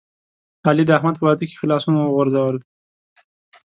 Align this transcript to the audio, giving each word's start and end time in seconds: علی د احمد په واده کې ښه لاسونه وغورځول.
علی 0.69 0.83
د 0.87 0.91
احمد 0.97 1.15
په 1.17 1.23
واده 1.27 1.45
کې 1.49 1.57
ښه 1.59 1.65
لاسونه 1.71 1.97
وغورځول. 2.01 2.57